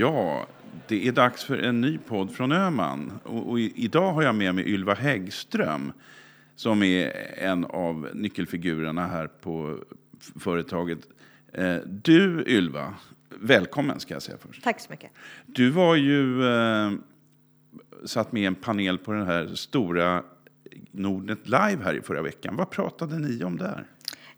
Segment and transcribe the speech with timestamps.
[0.00, 0.46] Ja,
[0.88, 3.12] det är dags för en ny podd från Öman.
[3.24, 5.92] Och, och idag har jag med mig Ylva Häggström
[6.56, 9.78] som är en av nyckelfigurerna här på
[10.40, 10.98] företaget.
[11.52, 12.94] Eh, du Ylva,
[13.28, 14.64] välkommen ska jag säga först.
[14.64, 15.10] Tack så mycket.
[15.46, 16.90] Du var ju eh,
[18.04, 20.22] satt med i en panel på den här stora
[20.90, 22.56] Nordnet Live här i förra veckan.
[22.56, 23.86] Vad pratade ni om där?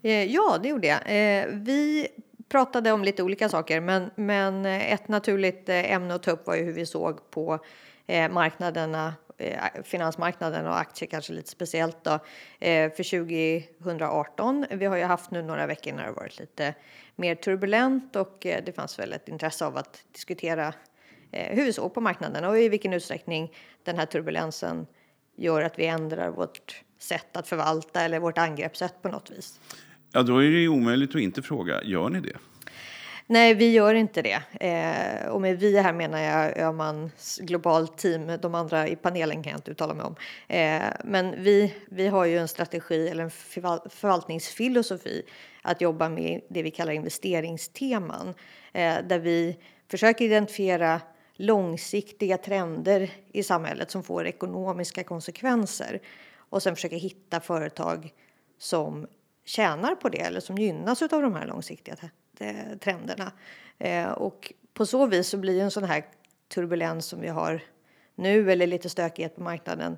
[0.03, 1.01] Eh, ja, det gjorde jag.
[1.01, 2.09] Eh, vi
[2.53, 6.47] pratade om lite olika saker, men, men eh, ett naturligt eh, ämne att ta upp
[6.47, 7.59] var ju hur vi såg på
[8.07, 9.15] eh, marknaderna,
[9.85, 12.19] finansmarknaden och aktier kanske lite speciellt då,
[12.61, 13.21] för
[13.77, 14.67] 2018.
[14.71, 16.75] Vi har ju haft nu några veckor när det varit lite
[17.17, 20.75] mer turbulent och det fanns väl ett intresse av att diskutera
[21.31, 24.87] hur vi såg på marknaden och i vilken utsträckning den här turbulensen
[25.37, 29.61] gör att vi ändrar vårt sätt att förvalta eller vårt angreppssätt på något vis.
[30.13, 32.37] Ja, då är det ju omöjligt att inte fråga, gör ni det?
[33.27, 34.43] Nej, vi gör inte det.
[34.61, 38.31] Eh, och med vi här menar jag Öhmans globalt team.
[38.43, 40.15] De andra i panelen kan jag inte uttala mig om.
[40.49, 43.31] Eh, men vi, vi har ju en strategi eller en
[43.91, 45.23] förvaltningsfilosofi
[45.63, 48.35] att jobba med det vi kallar investeringsteman.
[48.73, 49.57] Eh, där vi
[49.91, 51.01] försöker identifiera
[51.37, 56.01] långsiktiga trender i samhället som får ekonomiska konsekvenser
[56.37, 58.13] och sen försöka hitta företag
[58.59, 59.07] som
[59.45, 61.97] tjänar på det eller som gynnas av de här långsiktiga
[62.81, 63.33] trenderna.
[63.79, 66.05] Eh, och på så vis så blir en sån här
[66.55, 67.61] turbulens som vi har
[68.15, 69.97] nu eller lite stökighet på marknaden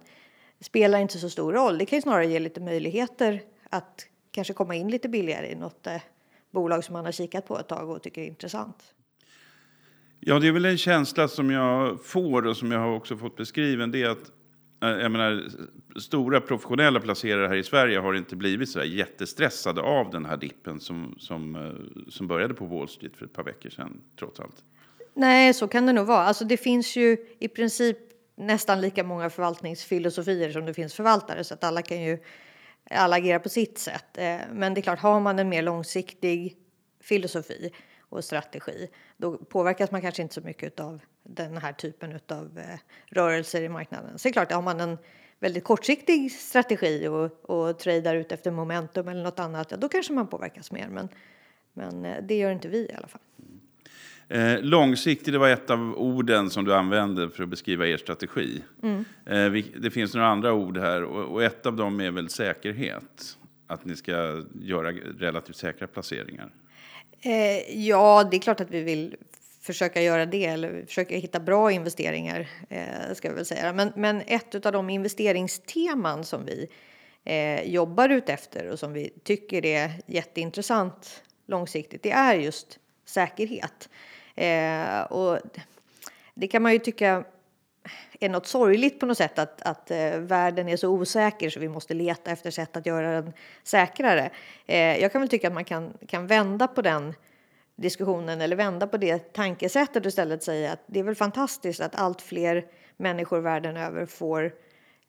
[0.60, 1.78] spelar inte så stor roll.
[1.78, 5.86] Det kan ju snarare ge lite möjligheter att kanske komma in lite billigare i något
[5.86, 6.02] eh,
[6.50, 8.94] bolag som man har kikat på ett tag och tycker är intressant.
[10.20, 13.36] Ja, det är väl en känsla som jag får och som jag har också fått
[13.36, 13.90] beskriven.
[13.90, 14.32] Det är att
[14.84, 15.48] Eh, jag menar,
[16.00, 20.80] stora professionella placerare här i Sverige har inte blivit så jättestressade av den här dippen
[20.80, 24.64] som, som, eh, som började på Wall Street för ett par veckor sedan, trots allt.
[25.14, 26.24] Nej, så kan det nog vara.
[26.24, 27.98] Alltså, det finns ju i princip
[28.36, 32.18] nästan lika många förvaltningsfilosofier som det finns förvaltare, så att alla kan ju
[32.90, 34.18] alla agerar på sitt sätt.
[34.18, 36.56] Eh, men det är klart, har man en mer långsiktig
[37.00, 37.72] filosofi
[38.14, 42.78] och strategi, då påverkas man kanske inte så mycket av den här typen av eh,
[43.06, 44.18] rörelser i marknaden.
[44.18, 44.98] Så det är klart, har man en
[45.40, 50.12] väldigt kortsiktig strategi och, och tradar ut efter momentum eller något annat, ja, då kanske
[50.12, 50.88] man påverkas mer.
[50.88, 51.08] Men,
[51.72, 53.20] men eh, det gör inte vi i alla fall.
[54.28, 58.62] Eh, långsiktig, det var ett av orden som du använde för att beskriva er strategi.
[58.82, 59.04] Mm.
[59.26, 62.28] Eh, vi, det finns några andra ord här och, och, ett av dem är väl
[62.28, 63.38] säkerhet.
[63.66, 66.50] Att ni ska göra relativt säkra placeringar.
[67.26, 69.16] Eh, ja, det är klart att vi vill
[69.60, 73.72] försöka göra det eller försöka hitta bra investeringar eh, ska vi väl säga.
[73.72, 76.68] Men, men ett av de investeringsteman som vi
[77.24, 83.88] eh, jobbar ut efter och som vi tycker är jätteintressant långsiktigt, det är just säkerhet.
[84.34, 85.38] Eh, och
[86.34, 87.24] det kan man ju tycka
[88.20, 91.68] är något sorgligt på något sätt att, att eh, världen är så osäker så vi
[91.68, 94.30] måste leta efter sätt att göra den säkrare.
[94.66, 97.14] Eh, jag kan väl tycka att man kan, kan vända på den
[97.76, 101.94] diskussionen eller vända på det tankesättet och istället säga att det är väl fantastiskt att
[101.94, 102.64] allt fler
[102.96, 104.52] människor världen över får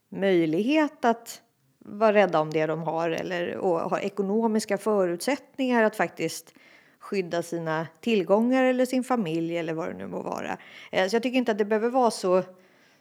[0.09, 1.41] möjlighet att
[1.79, 6.53] vara rädda om det de har eller och har ekonomiska förutsättningar att faktiskt
[6.99, 10.57] skydda sina tillgångar eller sin familj eller vad det nu må vara.
[10.91, 12.43] Eh, så jag tycker inte att det behöver vara så,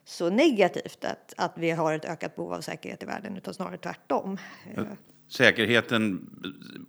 [0.04, 3.76] så negativt att, att vi har ett ökat behov av säkerhet i världen utan snarare
[3.76, 4.38] tvärtom.
[5.28, 6.26] Säkerheten,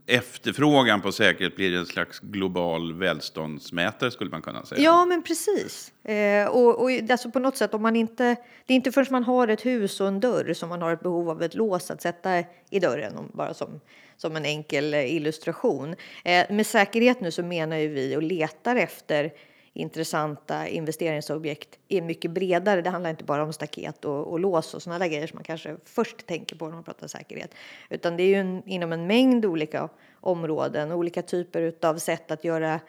[0.08, 4.82] efterfrågan på säkerhet blir en slags global välståndsmätare skulle man kunna säga.
[4.82, 5.94] Ja, men precis.
[6.04, 9.24] Eh, och, och alltså på något sätt, om man inte, det är inte förrän man
[9.24, 12.02] har ett hus och en dörr som man har ett behov av ett lås att
[12.02, 13.80] sätta i dörren, bara som,
[14.18, 15.96] som en enkel illustration.
[16.24, 19.32] Eh, med säkerhet nu så menar ju vi och letar efter
[19.78, 22.82] intressanta investeringsobjekt är mycket bredare.
[22.82, 25.44] Det handlar inte bara om staket och, och lås och sådana där grejer som man
[25.44, 27.54] kanske först tänker på när man pratar säkerhet.
[27.90, 29.90] Utan det är ju en, inom en mängd olika
[30.22, 32.80] områden, olika typer av sätt att göra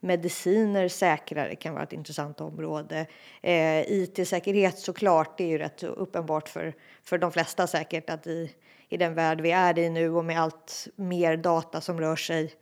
[0.00, 3.06] mediciner säkrare kan vara ett intressant område.
[3.42, 8.50] Eh, IT-säkerhet såklart, det är ju rätt uppenbart för, för de flesta säkert att i,
[8.88, 12.52] i den värld vi är i nu och med allt mer data som rör sig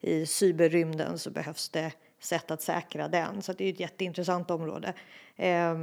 [0.00, 3.42] i cyberrymden så behövs det sätt att säkra den.
[3.42, 4.94] Så det är ett jätteintressant område.
[5.36, 5.74] Eh,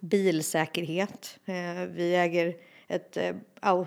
[0.00, 1.38] bilsäkerhet.
[1.44, 2.54] Eh, vi äger
[2.88, 3.34] ett eh,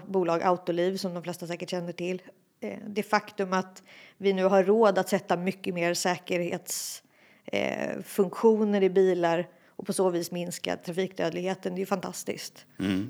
[0.07, 2.21] bolag, Autoliv, som de flesta säkert känner till.
[2.59, 3.83] Eh, det faktum att
[4.17, 10.09] vi nu har råd att sätta mycket mer säkerhetsfunktioner eh, i bilar och på så
[10.09, 12.65] vis minska trafikdödligheten, det är ju fantastiskt.
[12.79, 13.09] Mm.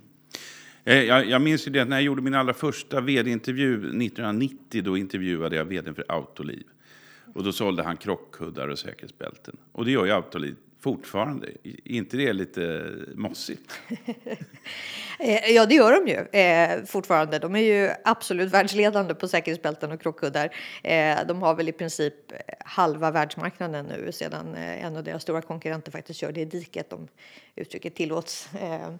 [0.83, 4.83] Eh, jag, jag minns ju det när jag gjorde min allra första vd-intervju 1990.
[4.83, 6.63] Då intervjuade jag vdn för Autoliv.
[7.37, 9.57] Och då sålde han krockkuddar och säkerhetsbälten.
[9.71, 11.47] Och det gör ju Autoliv fortfarande.
[11.63, 13.79] Är inte det lite mossigt?
[15.19, 17.39] Eh, ja, det gör de ju eh, fortfarande.
[17.39, 20.55] De är ju absolut världsledande på säkerhetsbälten och krockkuddar.
[20.83, 25.21] Eh, de har väl i princip eh, halva världsmarknaden nu sedan eh, en av deras
[25.21, 27.07] stora konkurrenter faktiskt körde i diket om
[27.55, 28.49] uttrycket tillåts.
[28.53, 28.95] Eh,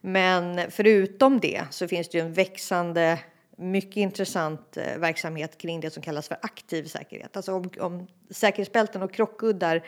[0.00, 3.18] men förutom det så finns det ju en växande
[3.56, 7.36] mycket intressant eh, verksamhet kring det som kallas för aktiv säkerhet.
[7.36, 9.82] Alltså om, om säkerhetsbälten och krockkuddar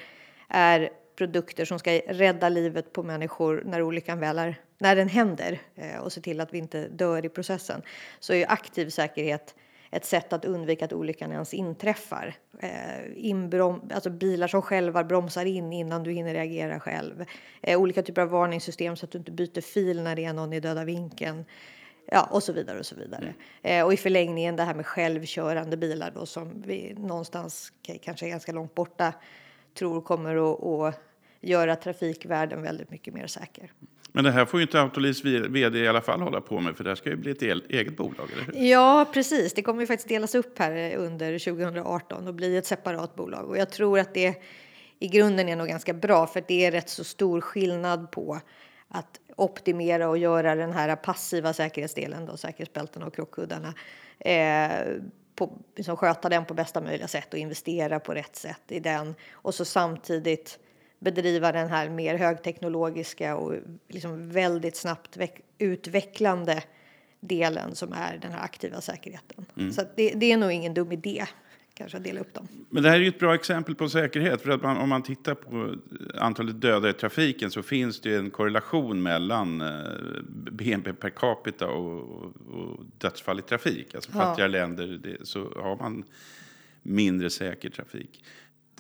[0.49, 5.61] är produkter som ska rädda livet på människor när olyckan väl är, när den händer
[5.75, 7.83] eh, och se till att vi inte dör i processen
[8.21, 9.55] så är aktiv säkerhet
[9.91, 12.35] ett sätt att undvika att olyckan ens inträffar.
[12.61, 12.71] Eh,
[13.15, 17.25] inbrom, alltså bilar som själva bromsar in innan du hinner reagera själv.
[17.63, 20.61] Olika typer av varningssystem så att du inte byter fil när det är någon i
[20.61, 21.45] döda vinkeln.
[22.11, 23.35] Ja, och så vidare och så vidare.
[23.63, 23.81] Mm.
[23.81, 27.73] Eh, och i förlängningen det här med självkörande bilar då som vi någonstans
[28.03, 29.13] kanske ganska långt borta
[29.75, 31.01] tror kommer att, att
[31.41, 33.73] göra trafikvärlden väldigt mycket mer säker.
[34.13, 36.85] Men det här får ju inte Autolis vd i alla fall hålla på med för
[36.85, 38.69] det här ska ju bli ett eget bolag, eller hur?
[38.69, 39.55] Ja, precis.
[39.55, 43.49] Det kommer ju faktiskt delas upp här under 2018 och bli ett separat bolag.
[43.49, 44.43] Och jag tror att det
[44.99, 48.41] i grunden är nog ganska bra för det är rätt så stor skillnad på
[48.89, 53.75] att optimera och göra den här passiva säkerhetsdelen, då, säkerhetsbältena och krockkuddarna,
[54.19, 54.87] eh,
[55.35, 59.15] på, liksom sköta den på bästa möjliga sätt och investera på rätt sätt i den
[59.33, 60.59] och så samtidigt
[60.99, 63.55] bedriva den här mer högteknologiska och
[63.89, 65.19] liksom väldigt snabbt
[65.59, 66.63] utvecklande
[67.21, 69.47] delen som är den här aktiva säkerheten.
[69.57, 69.73] Mm.
[69.73, 71.25] Så det, det, är nog ingen dum idé
[71.79, 72.49] kanske att dela upp dem.
[72.71, 74.43] Men det här är ju ett bra exempel på säkerhet.
[74.43, 75.75] För att man, om man tittar på
[76.15, 79.69] antalet döda i trafiken så finns det en korrelation mellan eh,
[80.53, 83.95] BNP per capita och, och dödsfall i trafik.
[83.95, 84.59] Alltså fattigare ja.
[84.59, 86.05] länder det, så har man
[86.83, 88.25] mindre säker trafik.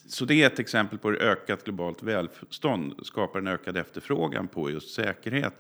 [0.06, 4.70] Så det är ett exempel på hur ökat globalt välstånd skapar en ökad efterfrågan på
[4.70, 5.54] just säkerhet.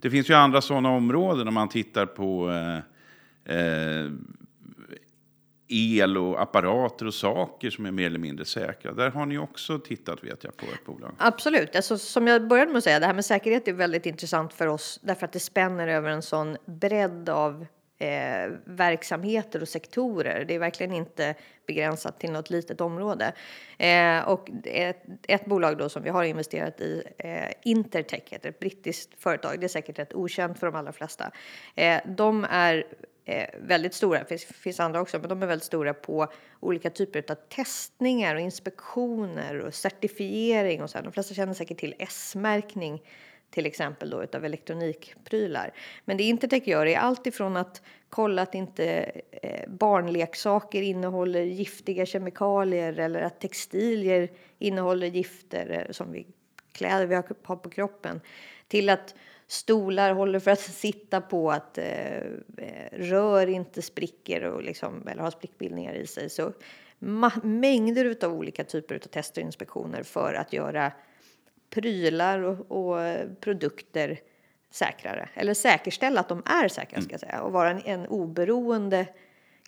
[0.00, 4.10] Det finns ju andra sådana områden om man tittar på eh, eh,
[5.70, 8.92] el och apparater och saker som är mer eller mindre säkra.
[8.92, 11.12] Där har ni också tittat vet jag på ett bolag.
[11.18, 11.76] Absolut.
[11.76, 14.66] Alltså, som jag började med att säga, det här med säkerhet är väldigt intressant för
[14.66, 17.66] oss därför att det spänner över en sån bredd av
[18.00, 20.44] eh, verksamheter och sektorer.
[20.44, 21.34] Det är verkligen inte
[21.66, 23.32] begränsat till något litet område.
[23.78, 28.60] Eh, och ett, ett, bolag då som vi har investerat i, eh, Intertech heter ett
[28.60, 29.60] brittiskt företag.
[29.60, 31.30] Det är säkert rätt okänt för de allra flesta.
[31.74, 32.84] Eh, de är
[33.24, 36.90] eh, väldigt stora, det finns, finns andra också, men de är väldigt stora på olika
[36.90, 40.98] typer av testningar och inspektioner och certifiering och så.
[40.98, 41.04] Här.
[41.04, 43.02] De flesta känner säkert till S-märkning
[43.50, 45.74] till exempel då utav elektronikprylar.
[46.04, 52.06] Men det Intertech gör är allt ifrån att kolla att inte eh, barnleksaker innehåller giftiga
[52.06, 56.26] kemikalier eller att textilier innehåller gifter eh, som vi
[56.72, 58.20] kläder vi har på kroppen
[58.68, 59.14] till att
[59.46, 62.16] stolar håller för att sitta på, att eh,
[62.56, 66.30] eh, rör inte spricker och liksom, eller har sprickbildningar i sig.
[66.30, 66.52] Så
[67.42, 70.92] mängder av olika typer av tester och inspektioner för att göra
[71.70, 74.20] prylar och, och, produkter
[74.70, 75.28] säkrare.
[75.34, 77.42] Eller säkerställa att de är säkra, ska jag säga.
[77.42, 79.06] Och vara en, en oberoende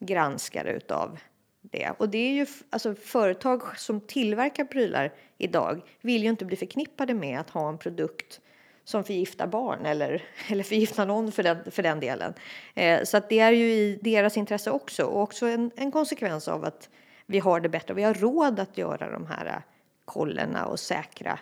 [0.01, 1.19] granskare utav
[1.63, 1.91] det.
[1.99, 7.15] Och det är ju alltså företag som tillverkar prylar idag vill ju inte bli förknippade
[7.15, 8.41] med att ha en produkt
[8.85, 12.35] som förgiftar barn eller, eller förgiftar någon för den, för den delen.
[12.75, 16.49] Eh, så att det är ju i deras intresse också och också en, en konsekvens
[16.49, 16.89] av att
[17.27, 17.95] vi har det bättre.
[17.95, 19.63] Vi har råd att göra de här eh,
[20.05, 21.39] kollerna och säkra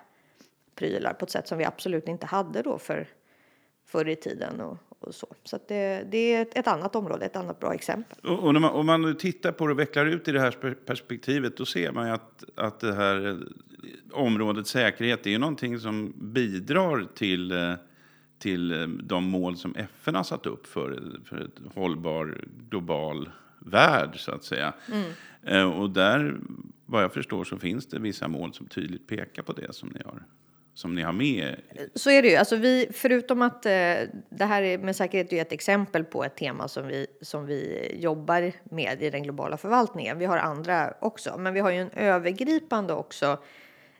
[0.74, 3.08] prylar på ett sätt som vi absolut inte hade då för
[3.86, 5.26] förr i tiden och, och så.
[5.44, 8.18] Så det, det, är ett, annat område, ett annat bra exempel.
[8.22, 11.56] Och, och man, om man tittar på det och vecklar ut i det här perspektivet
[11.56, 13.38] då ser man ju att, att det här
[14.12, 17.74] området säkerhet är ju någonting som bidrar till, eh,
[18.38, 24.20] till eh, de mål som FN har satt upp för, för en hållbar global värld
[24.20, 24.72] så att säga.
[24.92, 25.12] Mm.
[25.42, 26.36] Eh, och där,
[26.86, 30.00] vad jag förstår, så finns det vissa mål som tydligt pekar på det som ni
[30.04, 30.22] har
[30.74, 31.56] som ni har med?
[31.94, 32.36] Så är det ju.
[32.36, 33.70] Alltså vi, förutom att eh,
[34.30, 37.90] det här är med säkerhet är ett exempel på ett tema som vi, som vi
[38.00, 40.18] jobbar med i den globala förvaltningen.
[40.18, 43.38] Vi har andra också, men vi har ju en övergripande också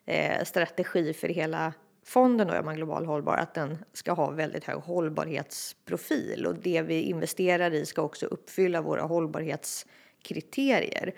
[0.06, 1.72] eh, strategi för hela
[2.04, 7.02] fonden då, man global hållbar, att den ska ha väldigt hög hållbarhetsprofil och det vi
[7.02, 11.14] investerar i ska också uppfylla våra hållbarhetskriterier.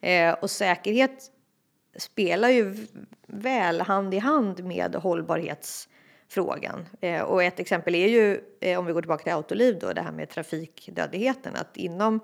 [0.00, 1.30] Eh, och säkerhet
[1.96, 2.86] spelar ju
[3.26, 6.86] väl hand i hand med hållbarhetsfrågan.
[7.00, 10.02] Eh, och ett exempel är ju, eh, om vi går tillbaka till Autoliv då, det
[10.02, 12.20] här med trafikdödligheten, att inom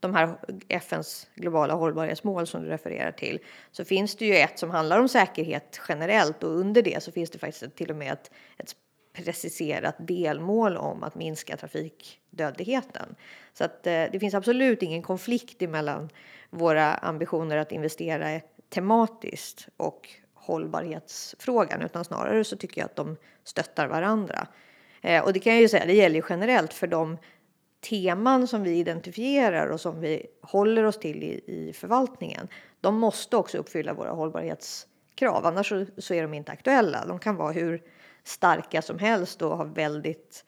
[0.00, 0.34] de här
[0.68, 3.38] FNs globala hållbarhetsmål som du refererar till
[3.70, 7.30] så finns det ju ett som handlar om säkerhet generellt och under det så finns
[7.30, 8.76] det faktiskt till och med ett, ett
[9.12, 13.14] preciserat delmål om att minska trafikdödligheten.
[13.52, 16.08] Så att eh, det finns absolut ingen konflikt mellan
[16.50, 23.88] våra ambitioner att investera tematiskt och hållbarhetsfrågan utan snarare så tycker jag att de stöttar
[23.88, 24.46] varandra.
[25.00, 27.18] Eh, och det kan jag ju säga, det gäller ju generellt för de
[27.88, 32.48] teman som vi identifierar och som vi håller oss till i, i förvaltningen.
[32.80, 37.06] De måste också uppfylla våra hållbarhetskrav, annars så, så, är de inte aktuella.
[37.06, 37.82] De kan vara hur
[38.24, 40.44] starka som helst och ha väldigt.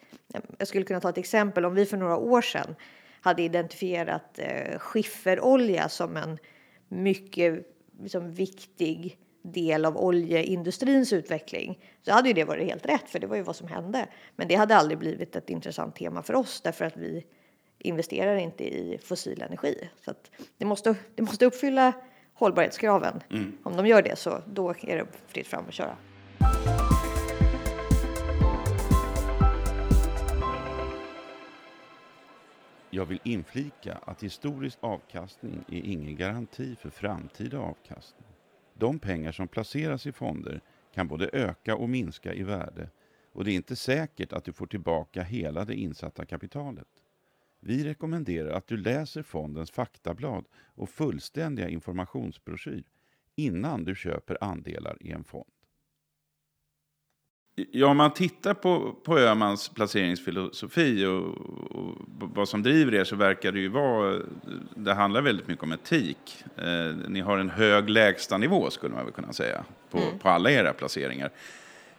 [0.59, 2.75] Jag skulle kunna ta ett exempel om vi för några år sedan
[3.21, 6.39] hade identifierat eh, skifferolja som en
[6.89, 7.67] mycket
[8.03, 13.27] liksom, viktig del av oljeindustrins utveckling så hade ju det varit helt rätt för det
[13.27, 14.07] var ju vad som hände.
[14.37, 17.25] Men det hade aldrig blivit ett intressant tema för oss därför att vi
[17.79, 19.89] investerar inte i fossil energi.
[20.05, 21.93] Så att det, måste, det måste uppfylla
[22.35, 23.21] hållbarhetskraven.
[23.31, 23.53] Mm.
[23.63, 25.97] Om de gör det så då är det fritt fram att köra.
[32.95, 38.29] Jag vill inflika att historisk avkastning är ingen garanti för framtida avkastning.
[38.75, 40.61] De pengar som placeras i fonder
[40.95, 42.91] kan både öka och minska i värde
[43.33, 46.89] och det är inte säkert att du får tillbaka hela det insatta kapitalet.
[47.61, 52.85] Vi rekommenderar att du läser fondens faktablad och fullständiga informationsbroschyr
[53.35, 55.53] innan du köper andelar i en fond.
[57.71, 61.27] Ja, om man tittar på, på Öhmans placeringsfilosofi och,
[61.77, 64.19] och, vad som driver er så verkar det ju vara,
[64.75, 66.45] det handlar väldigt mycket om etik.
[66.57, 70.19] Eh, ni har en hög lägstanivå skulle man väl kunna säga på, mm.
[70.19, 71.31] på alla era placeringar.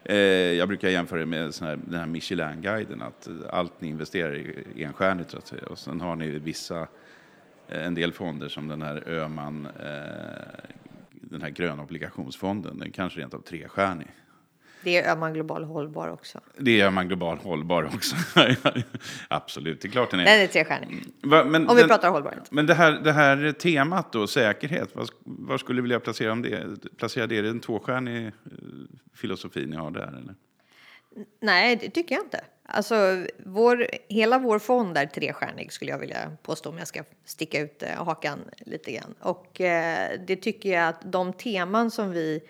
[0.05, 4.84] Eh, jag brukar jämföra det med här, den här Michelin-guiden, att allt ni investerar i
[4.84, 5.65] enstjärnigt så att säga.
[5.65, 6.88] Och sen har ni vissa,
[7.67, 10.72] eh, en del fonder som den här Öhman, eh,
[11.12, 14.08] den här gröna obligationsfonden, den kanske rent av trestjärnig.
[14.83, 16.39] Det är man global hållbar också.
[16.57, 18.15] Det är man global hållbar också.
[19.27, 20.25] Absolut, det är klart den är.
[20.25, 21.03] Den är trestjärnig.
[21.21, 22.51] Men Om vi pratar hållbarhet.
[22.51, 26.41] Men det här, det här temat då, säkerhet, var, var skulle du vilja placera, om
[26.41, 27.37] det, placera det?
[27.37, 28.31] Är det en tvåstjärnig eh,
[29.15, 30.07] filosofi ni har där?
[30.07, 30.35] Eller?
[31.39, 32.41] Nej, det tycker jag inte.
[32.65, 37.59] Alltså, vår, hela vår fond är trestjärnig skulle jag vilja påstå om jag ska sticka
[37.59, 39.13] ut eh, hakan lite grann.
[39.19, 42.41] Och eh, det tycker jag att de teman som vi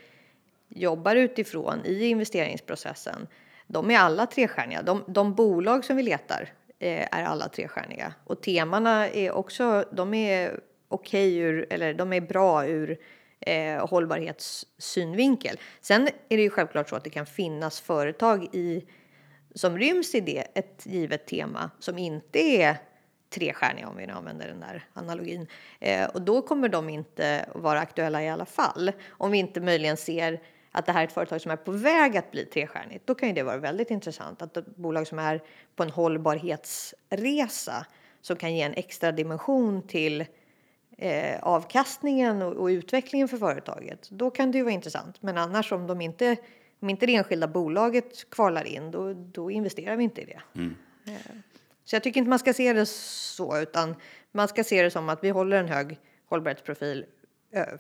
[0.76, 3.28] jobbar utifrån i investeringsprocessen,
[3.68, 4.82] de är alla trestjärniga.
[4.82, 6.50] De, de bolag som vi letar
[6.80, 12.14] eh, är alla trestjärniga och temana är också, de är okej okay ur, eller de
[12.14, 13.00] är bra ur
[13.40, 15.60] eh, hållbarhetssynvinkel.
[15.82, 18.86] Sen är det ju självklart så att det kan finnas företag i
[19.56, 22.78] som ryms i det, ett givet tema som inte är
[23.30, 25.48] trestjärniga om vi nu använder den där analogin.
[25.80, 28.92] Eh, och då kommer de inte vara aktuella i alla fall.
[29.10, 30.42] Om vi inte möjligen ser
[30.76, 33.30] att det här är ett företag som är på väg att bli trestjärnigt, då kan
[33.30, 34.42] ju det vara väldigt intressant.
[34.42, 35.42] Att ett bolag som är
[35.76, 37.86] på en hållbarhetsresa
[38.22, 40.26] som kan ge en extra dimension till
[40.98, 45.22] eh, avkastningen och, och, utvecklingen för företaget, då kan det ju vara intressant.
[45.22, 46.38] Men annars om de inte
[46.80, 50.42] om inte det enskilda bolaget kvalar in, då, då investerar vi inte i det.
[50.56, 50.76] Mm.
[51.08, 51.36] Eh,
[51.84, 53.96] så jag tycker inte man ska se det så, utan
[54.32, 57.06] man ska se det som att vi håller en hög hållbarhetsprofil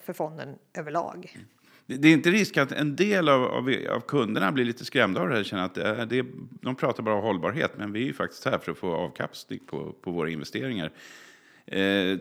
[0.03, 1.31] för fonden överlag.
[1.35, 1.47] Mm
[1.85, 5.29] det är inte risk att en del av, av, av, kunderna blir lite skrämda av
[5.29, 5.43] det här.
[5.43, 6.25] Känner att det, det,
[6.61, 9.59] de pratar bara om hållbarhet, men vi är ju faktiskt här för att få avkastning
[9.59, 10.91] på, på våra investeringar.
[11.65, 12.17] Eh,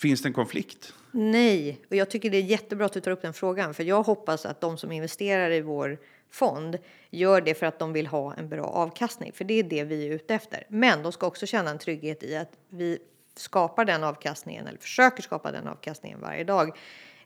[0.00, 0.94] finns det en konflikt?
[1.10, 3.74] Nej, och jag tycker det är jättebra att du tar upp den frågan.
[3.74, 5.98] För jag hoppas att de som investerar i vår
[6.30, 6.78] fond
[7.10, 9.32] gör det för att de vill ha en bra avkastning.
[9.32, 10.66] För det är det vi är ute efter.
[10.68, 12.98] Men de ska också känna en trygghet i att vi
[13.36, 16.78] skapar den avkastningen eller försöker skapa den avkastningen varje dag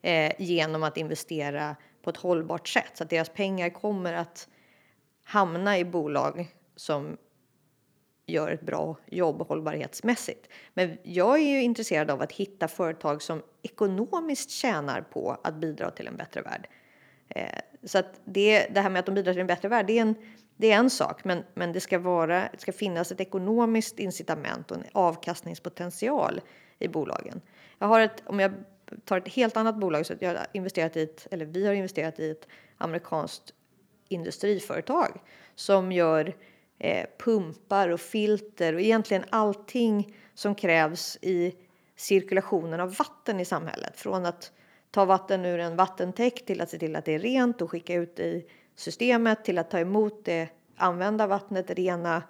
[0.06, 4.48] eh, genom att investera på ett hållbart sätt så att deras pengar kommer att
[5.24, 7.16] hamna i bolag som
[8.26, 10.48] gör ett bra jobb hållbarhetsmässigt.
[10.74, 15.90] Men jag är ju intresserad av att hitta företag som ekonomiskt tjänar på att bidra
[15.90, 16.68] till en bättre värld.
[17.28, 19.98] Eh, så att det, det här med att de bidrar till en bättre värld, det
[19.98, 20.14] är en,
[20.56, 24.70] det är en sak, men, men det, ska vara, det ska finnas ett ekonomiskt incitament
[24.70, 26.40] och en avkastningspotential
[26.78, 27.40] i bolagen.
[27.78, 28.52] Jag har ett, om jag
[29.04, 32.20] tar ett helt annat bolag så jag har investerat i ett, eller vi har investerat
[32.20, 33.54] i ett amerikanskt
[34.08, 35.20] industriföretag
[35.54, 36.34] som gör
[36.78, 41.54] eh, pumpar och filter och egentligen allting som krävs i
[41.96, 44.00] cirkulationen av vatten i samhället.
[44.00, 44.52] Från att
[44.90, 47.94] ta vatten ur en vattentäkt till att se till att det är rent och skicka
[47.94, 52.22] ut i systemet till att ta emot det, använda vattnet, rena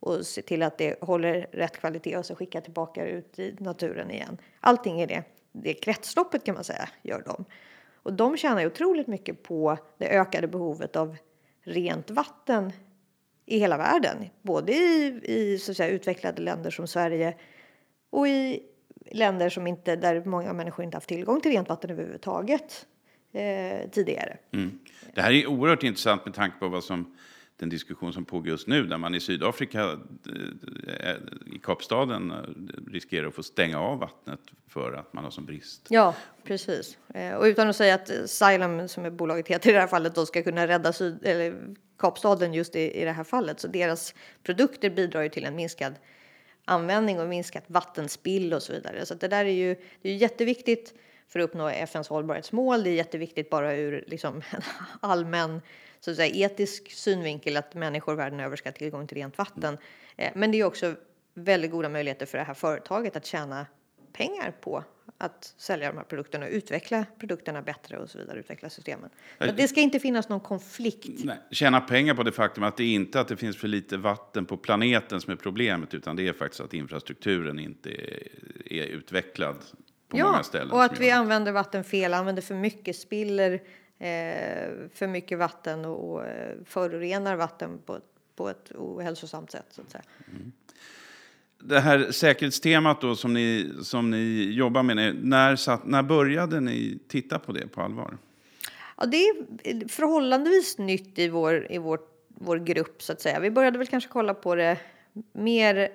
[0.00, 4.10] och se till att det håller rätt kvalitet och så skicka tillbaka ut i naturen
[4.10, 4.38] igen.
[4.60, 7.44] Allting är det, det kretsloppet kan man säga gör de.
[8.02, 11.16] Och de tjänar ju otroligt mycket på det ökade behovet av
[11.62, 12.72] rent vatten
[13.46, 17.34] i hela världen, både i, i så att säga, utvecklade länder som Sverige
[18.10, 18.62] och i
[19.10, 22.86] länder som inte, där många människor inte haft tillgång till rent vatten överhuvudtaget
[23.32, 24.36] eh, tidigare.
[24.52, 24.78] Mm.
[25.14, 27.16] Det här är oerhört intressant med tanke på vad som
[27.62, 31.16] den diskussion som pågår just nu där man i Sydafrika, eh, eh,
[31.54, 32.36] i Kapstaden, eh,
[32.92, 35.86] riskerar att få stänga av vattnet för att man har sån brist.
[35.88, 36.14] Ja,
[36.44, 36.98] precis.
[37.38, 40.26] Och utan att säga att Xylem, som är bolaget heter i det här fallet, då
[40.26, 43.60] ska kunna rädda Syd eller Kapstaden just i, i det här fallet.
[43.60, 45.94] Så deras produkter bidrar ju till en minskad
[46.64, 49.06] användning och minskat vattenspill och så vidare.
[49.06, 50.94] Så det där är ju det är jätteviktigt
[51.28, 52.84] för att uppnå FNs hållbarhetsmål.
[52.84, 54.62] Det är jätteviktigt bara ur liksom, en
[55.00, 55.60] allmän
[56.04, 59.78] så att säga, etisk synvinkel att människor världen över ska ha tillgång till rent vatten.
[60.16, 60.94] Eh, men det är också
[61.34, 63.66] väldigt goda möjligheter för det här företaget att tjäna
[64.12, 64.84] pengar på
[65.18, 69.10] att sälja de här produkterna och utveckla produkterna bättre och så vidare, utveckla systemen.
[69.38, 71.24] Så det ska inte finnas någon konflikt.
[71.24, 73.96] Nej, tjäna pengar på det faktum att det är inte att det finns för lite
[73.96, 78.28] vatten på planeten som är problemet, utan det är faktiskt att infrastrukturen inte är,
[78.72, 79.56] är utvecklad
[80.08, 80.70] på ja, många ställen.
[80.70, 83.60] och att vi använder vatten fel, använder för mycket, spiller
[84.94, 88.00] för mycket vatten och, och eh, förorenar vatten på,
[88.36, 89.66] på ett ohälsosamt sätt.
[89.70, 90.04] Så att säga.
[90.28, 90.52] Mm
[91.64, 96.98] det här säkerhetstemat då som ni, som ni jobbar med, när, satt, när började ni
[97.08, 98.18] titta på det på allvar?
[98.96, 103.40] Ja, det är förhållandevis nytt i vår, i vår, vår grupp så att säga.
[103.40, 104.78] Vi började väl kanske kolla på det
[105.32, 105.88] mer eh,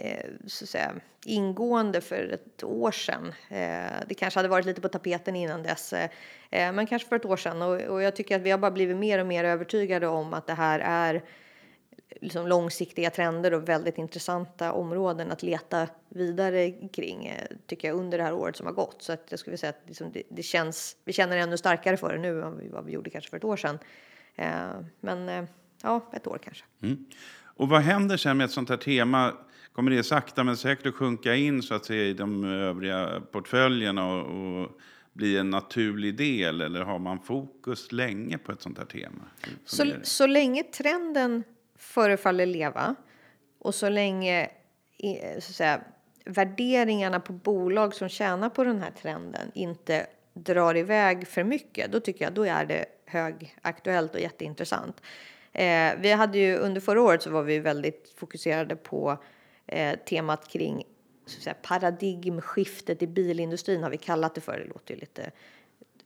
[0.00, 3.32] Eh, så att säga, ingående för ett år sedan.
[3.48, 6.10] Eh, det kanske hade varit lite på tapeten innan dess, eh,
[6.50, 7.62] men kanske för ett år sedan.
[7.62, 10.54] Och, jag tycker att vi har bara blivit mer och mer övertygade om att det
[10.54, 11.22] här är
[12.20, 17.32] liksom långsiktiga trender och väldigt intressanta områden att leta vidare kring
[17.66, 19.02] tycker jag under det här året som har gått.
[19.02, 22.12] Så att jag skulle säga att liksom det, det, känns, vi känner ännu starkare för
[22.12, 23.78] det nu än vad vi gjorde kanske för ett år sedan.
[25.00, 25.48] Men
[25.82, 26.64] ja, ett år kanske.
[26.82, 27.06] Mm.
[27.58, 29.32] Och vad händer sen med ett sånt här tema?
[29.78, 34.14] Kommer det sakta men säkert att sjunka in så att säga i de övriga portföljerna
[34.14, 34.70] och, och
[35.12, 39.24] bli en naturlig del eller har man fokus länge på ett sånt här tema?
[39.64, 41.44] Så, så länge trenden
[41.76, 42.94] förefaller leva
[43.58, 44.50] och så länge
[45.32, 45.80] så att säga,
[46.24, 52.00] värderingarna på bolag som tjänar på den här trenden inte drar iväg för mycket, då
[52.00, 55.02] tycker jag då är det högaktuellt och jätteintressant.
[55.52, 59.18] Eh, vi hade ju under förra året så var vi väldigt fokuserade på
[59.68, 60.84] eh, temat kring
[61.26, 64.58] så att säga, paradigmskiftet i bilindustrin har vi kallat det för.
[64.58, 65.30] Det låter ju lite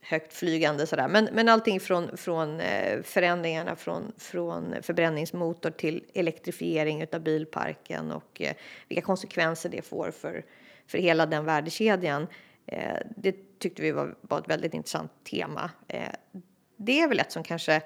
[0.01, 1.07] högt flygande sådär.
[1.07, 8.41] Men, men allting från, från eh, förändringarna från, från förbränningsmotor till elektrifiering av bilparken och
[8.41, 8.53] eh,
[8.87, 10.45] vilka konsekvenser det får för,
[10.87, 12.27] för hela den värdekedjan.
[12.65, 15.71] Eh, det tyckte vi var, var ett väldigt intressant tema.
[15.87, 16.09] Eh,
[16.77, 17.81] det är väl ett som kanske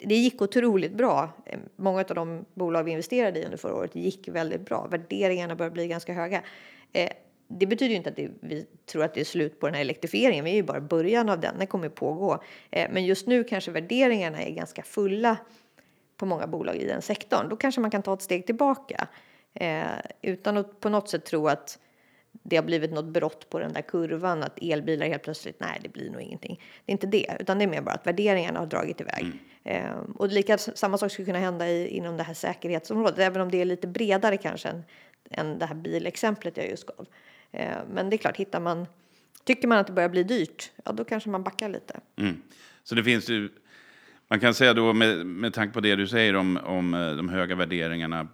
[0.00, 1.30] det gick otroligt bra.
[1.46, 4.86] Ehm, många av de bolag vi investerade i under förra året gick väldigt bra.
[4.90, 6.42] Värderingarna börjar bli ganska höga
[6.92, 7.08] ehm,
[7.52, 9.80] det betyder ju inte att det, vi tror att det är slut på den här
[9.80, 10.44] elektrifieringen.
[10.44, 11.58] Vi är ju bara början av den.
[11.58, 12.42] Den kommer pågå.
[12.70, 15.36] Ehm, men just nu kanske värderingarna är ganska fulla
[16.16, 17.48] på många bolag i den sektorn.
[17.48, 19.08] Då kanske man kan ta ett steg tillbaka
[20.22, 21.78] utan att på något sätt tro att
[22.32, 25.88] det har blivit något brott på den där kurvan, att elbilar helt plötsligt, nej, det
[25.88, 26.60] blir nog ingenting.
[26.84, 29.32] Det är inte det, utan det är mer bara att värderingarna har dragit iväg.
[29.64, 29.86] Mm.
[29.86, 33.50] Eh, och lika, samma sak skulle kunna hända i, inom det här säkerhetsområdet, även om
[33.50, 34.82] det är lite bredare kanske än,
[35.30, 37.06] än det här bilexemplet jag just gav.
[37.52, 38.86] Eh, men det är klart, hittar man,
[39.44, 42.00] tycker man att det börjar bli dyrt, ja då kanske man backar lite.
[42.16, 42.42] Mm.
[42.84, 43.48] Så det finns ju,
[44.28, 47.28] man kan säga då med, med tanke på det du säger om, om eh, de
[47.28, 48.28] höga värderingarna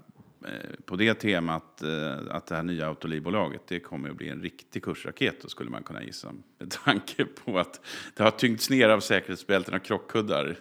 [0.47, 4.43] Eh, på det temat eh, att det här nya Autolivbolaget det kommer att bli en
[4.43, 7.81] riktig kursraket då skulle man kunna gissa med tanke på att
[8.15, 10.57] det har tyngts ner av säkerhetsbälten och krockkuddar.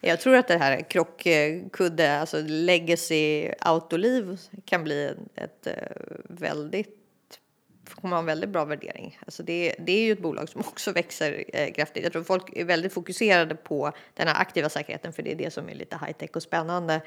[0.00, 5.72] Jag tror att det här krockkudde, alltså legacy Autoliv kan bli ett eh,
[6.24, 7.05] väldigt
[7.94, 9.18] kommer ha en väldigt bra värdering.
[9.26, 12.02] Alltså det, det är ju ett bolag som också växer eh, kraftigt.
[12.04, 15.50] Jag tror folk är väldigt fokuserade på den här aktiva säkerheten för det är det
[15.50, 17.00] som är lite high tech och spännande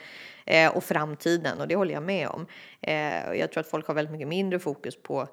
[0.46, 2.46] eh, och framtiden och det håller jag med om.
[2.82, 5.28] Eh, jag tror att folk har väldigt mycket mindre fokus på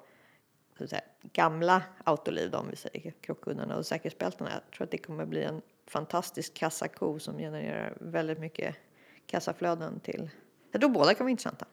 [0.85, 1.01] säga,
[1.33, 4.49] gamla autoliv, om vi säger krockkuddarna och säkerhetsbältena.
[4.53, 8.75] Jag tror att det kommer bli en fantastisk kassako som genererar väldigt mycket
[9.25, 10.29] kassaflöden till.
[10.71, 11.65] Jag tror båda kan vara intressanta.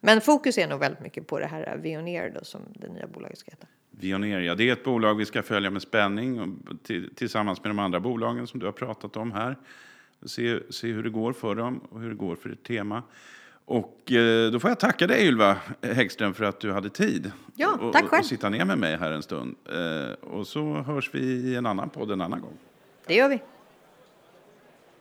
[0.00, 3.38] Men fokus är nog väldigt mycket på det här Veoneer då, som det nya bolaget
[3.38, 3.66] ska heta.
[3.90, 6.48] Veoneer, ja, det är ett bolag vi ska följa med spänning och
[7.14, 9.56] tillsammans med de andra bolagen som du har pratat om här.
[10.26, 13.02] Se, se hur det går för dem och hur det går för ett tema.
[13.64, 17.32] Och eh, då får jag tacka dig Ylva Häggström för att du hade tid.
[17.54, 18.20] Ja, och, tack själv.
[18.20, 19.56] Och sitta ner med mig här en stund.
[19.68, 22.58] Eh, och så hörs vi i en annan podd en annan gång.
[23.06, 23.42] Det gör vi.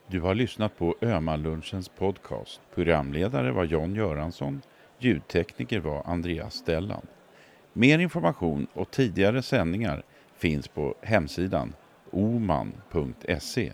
[0.08, 2.62] Du har lyssnat på Öhmanlunchens podcast.
[2.76, 4.62] Programledare var John Göransson.
[5.00, 7.08] Ljudtekniker var Andreas Stellan.
[7.74, 10.04] Mer information och tidigare sändningar
[10.38, 11.74] finns på hemsidan
[12.12, 13.72] oman.se.